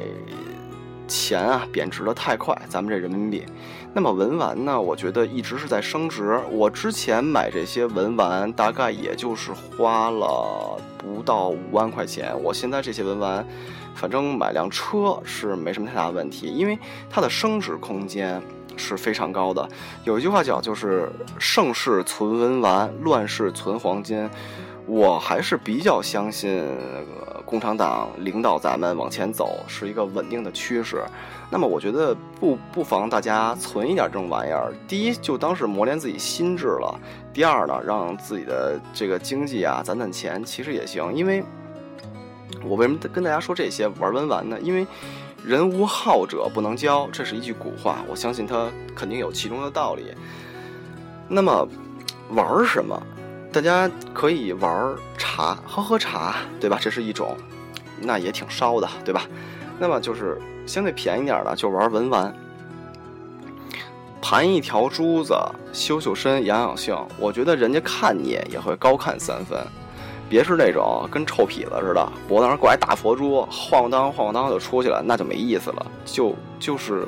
[1.09, 3.45] 钱啊贬值的太快，咱们这人民币。
[3.93, 6.39] 那么文玩呢，我觉得一直是在升值。
[6.51, 12.33] 我之前买这些文玩，大概也就是花了不到五万块钱。
[12.43, 13.45] 我现在这些文玩，
[13.95, 16.77] 反正买辆车是没什么太大问题，因为
[17.09, 18.41] 它的升值空间。
[18.81, 19.67] 是非常高的。
[20.05, 24.29] 有一句话叫，就是盛世存文玩，乱世存黄金。
[24.89, 31.05] 我还是比较相信那个共产党领导咱们往前走是一个稳定的趋势。
[31.51, 34.73] 那么我觉得不不妨大家存一点这种玩意儿。
[34.87, 36.99] 第一，就当是磨练自己心智了；
[37.31, 41.13] 第二呢，让自己的这个经济啊攒攒钱，其实也行。
[41.13, 41.43] 因为，
[42.65, 44.59] 我为什么跟大家说这些玩文玩呢？
[44.59, 44.87] 因为
[45.45, 50.15] 人无好者不能交，这是一句古话，我相信它肯定有其中的道理。
[51.27, 51.67] 那么
[52.31, 52.99] 玩什么？
[53.51, 56.77] 大家可以玩茶，喝喝茶，对吧？
[56.79, 57.35] 这是一种，
[57.99, 59.23] 那也挺烧的，对吧？
[59.79, 62.33] 那么就是相对便宜点的，就玩文玩，
[64.21, 65.33] 盘一条珠子，
[65.73, 66.95] 修修身，养养性。
[67.17, 69.57] 我觉得人家看你也会高看三分，
[70.29, 75.85] 别是那种跟臭痞子似的，脖子上挂一大佛珠，晃荡晃荡就出去了，那就没意思了。
[76.05, 77.07] 就就是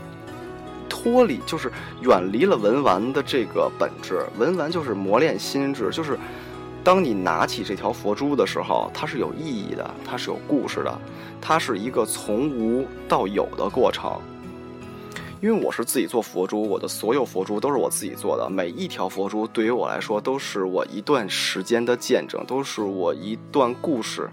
[1.02, 4.24] 脱离，就是远离了文玩的这个本质。
[4.38, 6.18] 文玩就是磨练心智，就是
[6.84, 11.00] 当你拿起这条佛珠的时候，它是有意义的，它是有故事的。
[11.42, 14.20] 它是一个从无到有的过程，
[15.42, 24.30] 因为我是自己做佛珠，我的所有佛珠都是我自己做的，每一条佛珠对于我来说都是我一段时间的见证，都是我一段故事。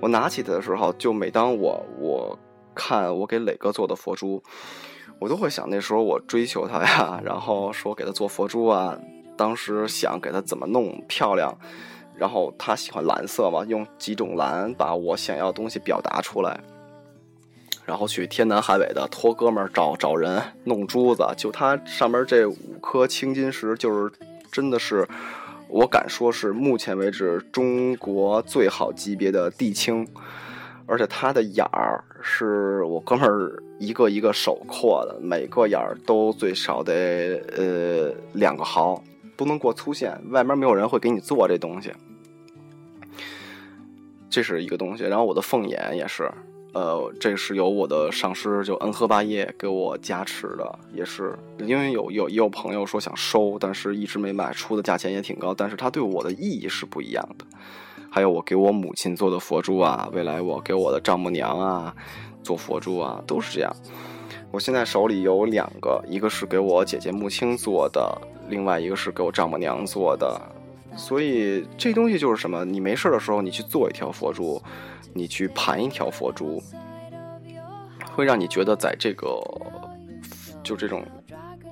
[0.00, 2.38] 我拿起它的时候，就每当我我
[2.74, 4.42] 看我给磊哥做的佛珠，
[5.18, 8.98] 我都会想那时候我追求他呀，然后说给他做佛珠啊，
[9.36, 11.56] 当时想给他怎么弄漂亮。
[12.16, 16.60] 然后他喜欢蓝色嘛，用几种蓝把我想要的东西表达出来。
[17.84, 24.12] 然后去天南海北的托哥们儿找找人弄珠子，就它上面这五颗青金石，就是
[24.50, 25.08] 真的是，
[25.68, 30.04] 我敢说是目前为止中国最好级别的地青，
[30.88, 39.00] 而且它的眼儿是我哥们儿一个一个手扩的，每个眼儿都最少得呃两个毫，
[39.36, 41.92] 不能过粗线，外面没有人会给你做这东西。
[44.30, 46.30] 这是一个东西，然后我的凤眼也是，
[46.72, 57.44] 呃，这是由我的上师就恩和八叶给我加持的，也是因为有有也有朋友说想收，但是一直没买，出的价钱也挺高，但是它对我的意义是不一样的。
[58.10, 61.94] 还有我给我母亲做的佛珠啊，未来我给我的丈母娘啊
[62.42, 63.72] 做佛珠啊，都是这样。
[64.50, 68.18] 我现在手里有两个，一个是给我姐姐木青做的，
[68.48, 70.40] 另外一个是给我丈母娘做的。
[70.96, 72.64] 所以这东西就是什么？
[72.64, 74.60] 你没事的时候，你去做一条佛珠，
[75.12, 76.60] 你去盘一条佛珠，
[78.16, 79.38] 会让你觉得在这个
[80.64, 81.04] 就这种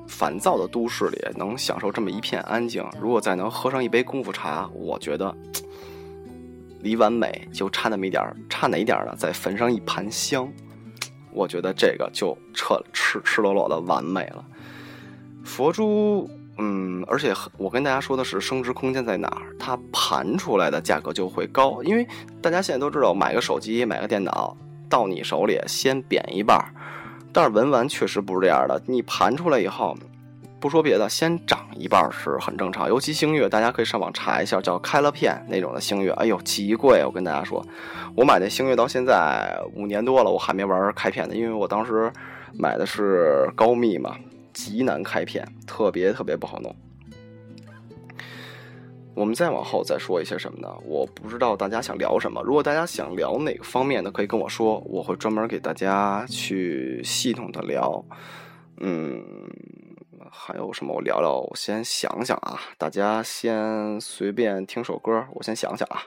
[0.06, 2.84] 烦躁的都市里，能享受这么一片安静。
[3.00, 5.34] 如果再能喝上一杯功夫茶，我觉得
[6.80, 9.14] 离完美就差那么一点儿，差哪一点呢？
[9.16, 10.48] 再焚上一盘香，
[11.32, 14.44] 我觉得这个就彻赤赤裸裸的完美了。
[15.44, 16.28] 佛珠。
[16.58, 19.54] 嗯，而且我跟大家说的是，升值空间在哪儿？
[19.58, 22.08] 它盘出来的价格就会高，因为
[22.40, 24.56] 大家现在都知道，买个手机、买个电脑
[24.88, 26.58] 到你手里先贬一半，
[27.30, 28.82] 但是文玩确实不是这样的。
[28.86, 29.94] 你盘出来以后，
[30.66, 32.88] 不说别的，先涨一半是很正常。
[32.88, 37.04] 尤其星月，大家可以上网查一下，叫开了片那种的星月，哎呦，极贵！
[37.04, 37.64] 我跟大家说，
[38.16, 42.12] 我买那星月到现在五年多了，我还没玩开片的，因为我当时
[42.52, 44.16] 买的是高密嘛。
[44.52, 46.74] 极难开片，特别特别不好弄。
[49.14, 50.68] 我们再往后再说一些什么呢？
[50.84, 52.42] 我不知道大家想聊什么。
[52.42, 58.04] 如果大家想聊哪个方面的，可以跟我说，我会专门给大家去系统的聊。
[58.78, 59.22] 嗯，
[60.30, 60.94] 还有什么？
[60.94, 61.32] 我聊聊。
[61.38, 66.02] 我先想想啊，大家先随便听首歌，我先想想啊。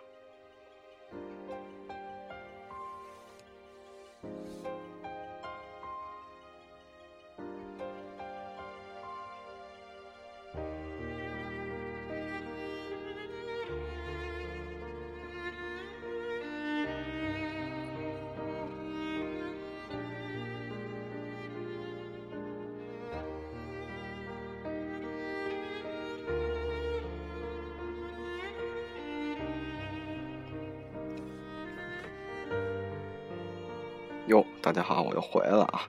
[35.29, 35.81] 回来了啊！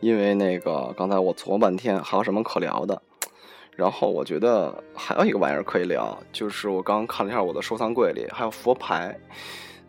[0.00, 3.00] 因为那个刚才我琢磨半天，还有什么可聊的？
[3.76, 9.16] 然后我觉得还有一个玩意儿可以聊，就是我刚看了一下我的收藏柜里还有佛牌。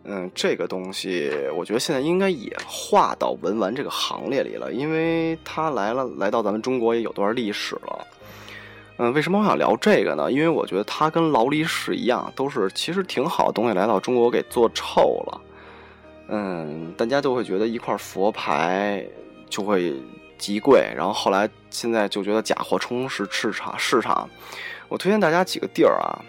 [0.04, 8.06] 嗯，这个东西我觉得现在应该也划到文玩这个行列里了，因为它来了，来到咱们中国也有段历史了。
[8.96, 10.30] 嗯，为什么我想聊这个呢？
[10.30, 15.40] 因为我觉得它跟劳力士一样，都是其实挺好的东西，来到中国给做臭了。
[16.32, 19.04] 嗯，大家都会觉得一块佛牌
[19.48, 19.92] 就会
[20.38, 24.30] 极贵，然后后来现在就觉得假货充斥市场市场。
[24.88, 26.22] 我推荐大家几个地儿啊，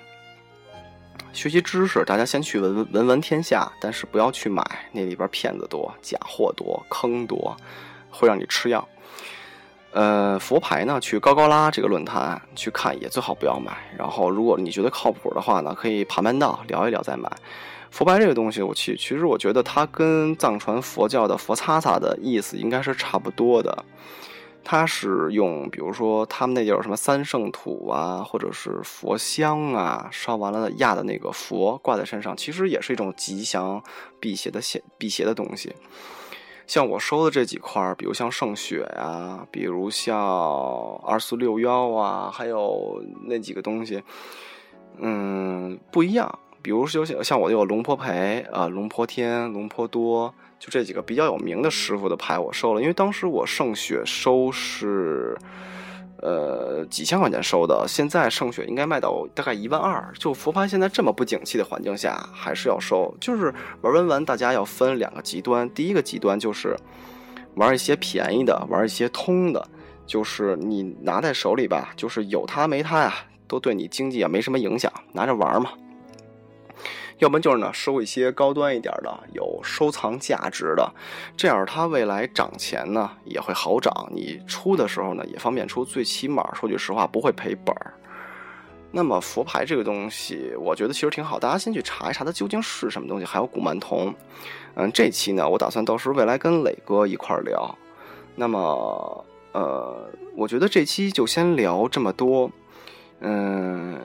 [1.33, 7.55] 学习知识，大家先去闻闻闻天下，但是不要去买，那里边骗子多，假货多，坑多，
[8.09, 8.87] 会让你吃药。
[9.91, 13.71] 呃，佛牌呢，去高高拉这个论坛去看也最好不要买。
[13.95, 17.29] 然后，如果你觉得靠谱的话呢，可以盘盘道聊一聊再买。
[17.91, 23.85] 佛牌这个东西，我其其实我觉得它跟藏传佛教的佛擦擦的意思应该是差不多的。
[24.63, 33.83] 它是用，比如说他们那叫什么三圣土啊，或者是佛香啊，烧完了压的那个佛挂在身上，其实也是一种吉祥
[34.19, 35.75] 辟邪的邪辟邪的东西。
[36.67, 40.15] 像我收的这几块，比如像圣血呀，比如像
[41.03, 44.03] 二四六幺啊，还有那几个东西，
[44.99, 46.39] 嗯，不一样。
[46.61, 55.37] 比如说像像我有龙婆培啊，龙婆天，龙婆多，就这几个比较有名的师傅的牌我收了，因为当时我圣雪收是。
[56.23, 60.13] 呃，几千块钱收的，现在圣雪应该卖到大概一万二。
[60.19, 63.11] 就佛牌现在这么不景气的环境下，还是要收。
[63.19, 63.51] 就是
[63.81, 65.67] 玩文玩，大家要分两个极端。
[65.71, 66.77] 第一个极端就是
[67.55, 69.67] 玩一些便宜的，玩一些通的，
[70.05, 73.11] 就是你拿在手里吧，就是有它没它呀，
[73.47, 75.71] 都对你经济也没什么影响，拿着玩嘛。
[77.21, 80.91] 要不然就是呢，收一些高端一点的，有收藏价值的，
[81.37, 83.93] 这样它未来涨钱呢也会好涨。
[84.11, 87.93] 你出的时候呢也方便出，最起码说句实话不会赔本儿。
[88.91, 93.25] 那么佛牌这个东西，我觉得其实挺好，大家先去查一查它究竟是什么东西。
[93.25, 94.11] 还有古曼童，
[94.73, 97.77] 嗯，这期呢我打算到时候未来跟磊哥一块儿聊。
[98.35, 102.49] 那么呃，我觉得这期就先聊这么多，
[103.19, 104.01] 嗯。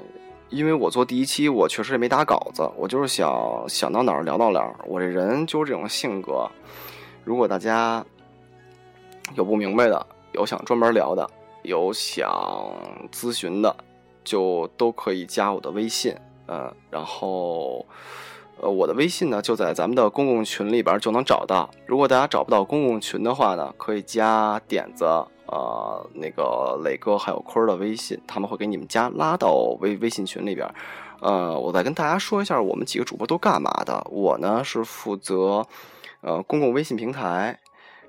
[0.49, 4.76] 因为我做第一期，我确实也没打稿子，我就是想想到哪儿聊到哪儿。
[4.86, 6.49] 我这人就是这种性格。
[7.24, 8.05] 如果大家
[9.34, 11.28] 有不明白的，有想专门聊的，
[11.62, 12.30] 有想
[13.11, 13.76] 咨询的，
[14.22, 16.14] 就都可以加我的微信。
[16.47, 17.84] 嗯，然后
[18.61, 21.68] 呃，我的微信呢就在咱们的公共群里边就能找到。
[21.86, 25.05] 如果大家找不到公共群的话呢，可以加点子。
[25.49, 30.68] 呃，那个磊哥还有坤儿的微信，他们会给你们加拉到微微信群里边。
[31.20, 34.07] 呃，我再跟大家说一下，我们几个主播都干嘛的。
[34.11, 35.66] 我呢是负责
[36.20, 37.59] 呃公共微信平台，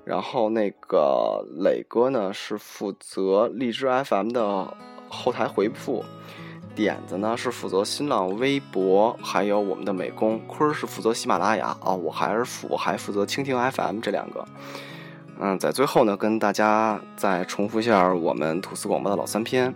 [0.04, 4.76] 然后那个磊哥呢是负责荔枝 FM 的
[5.08, 6.04] 后台回复，
[6.74, 10.38] 点子呢是负责新浪微博，还有我们的美工。
[10.46, 14.44] 坤儿是负责喜马拉雅啊，我还是负我还负责蜻蜓 FM 这两个。
[15.40, 19.72] 嗯，在最后呢，跟大家再重复一下我们吐司广播的老三篇。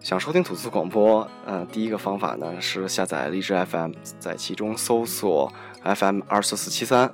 [0.00, 5.50] 想收听吐司广播，嗯，第一个方法呢是下载荔枝 FM，在其中搜索
[5.82, 7.10] FM 二四四七三，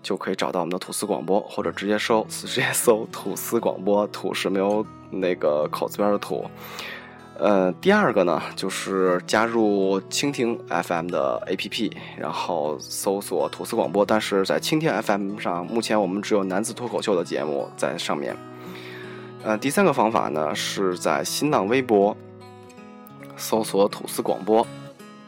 [0.00, 6.48] 就可以找到我们的吐司广播，或者直接搜直接搜吐司广播，吐是没有那个口字边的吐。
[7.38, 14.06] 呃，第二个呢，就是加入蜻蜓 FM 的 APP，然后搜索吐司广播。
[14.06, 18.34] 但是在蜻蜓 FM 上，目前我们只有男子脱口秀的节目在上面。
[19.44, 22.16] 呃，第三个方法呢，是在新浪微博
[23.36, 24.66] 搜索吐司广播，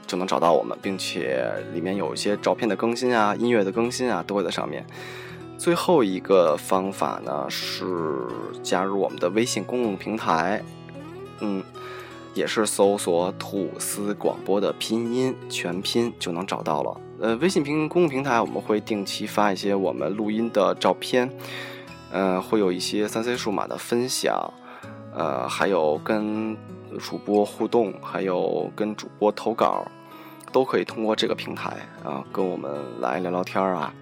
[0.06, 4.82] 就能找到我们，并且里面有一些照片的更新啊、音乐的更新啊，都会在上面。
[5.58, 7.86] 最后一个方法呢，是
[8.62, 10.62] 加入我们的微信公共平台，
[11.40, 11.62] 嗯。
[12.34, 17.00] 也是搜索“吐司广播”的拼音全拼就能找到了。
[17.20, 21.28] 呃，微信平公共平台我们会定期发一些我们录音的照片，
[22.12, 24.52] 呃，会有一些三 C 数码的分享，
[25.12, 26.56] 呃，还有跟
[26.98, 29.84] 主播互动，还有跟主播投稿，
[30.52, 32.70] 都可以通过这个平台啊跟我们
[33.00, 33.92] 来聊聊天啊。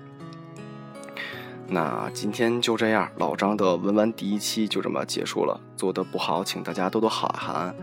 [1.68, 5.59] 那今天就这样，老张的文玩第一期就这么结束了。
[5.77, 7.74] 做的不好，请大家多多海涵。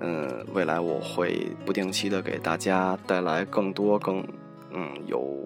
[0.00, 4.24] 嗯，未来我会不定期的给大家带来更多、更
[4.72, 5.44] 嗯有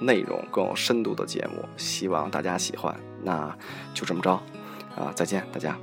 [0.00, 2.94] 内容、更有深度的节目，希望大家喜欢。
[3.22, 3.56] 那
[3.94, 4.32] 就这么着，
[4.94, 5.78] 啊，再见，大家。